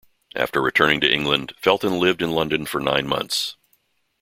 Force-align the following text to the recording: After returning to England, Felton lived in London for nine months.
After 0.33 0.63
returning 0.63 0.99
to 1.01 1.13
England, 1.13 1.53
Felton 1.61 1.99
lived 1.99 2.23
in 2.23 2.31
London 2.31 2.65
for 2.65 2.79
nine 2.81 3.05
months. 3.07 3.55